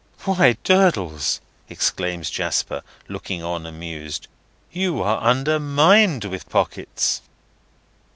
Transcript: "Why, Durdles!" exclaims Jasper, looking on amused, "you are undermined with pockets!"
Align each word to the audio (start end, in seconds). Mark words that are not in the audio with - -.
"Why, 0.21 0.57
Durdles!" 0.63 1.41
exclaims 1.69 2.31
Jasper, 2.31 2.81
looking 3.07 3.43
on 3.43 3.67
amused, 3.67 4.27
"you 4.71 4.99
are 5.03 5.21
undermined 5.21 6.25
with 6.25 6.49
pockets!" 6.49 7.21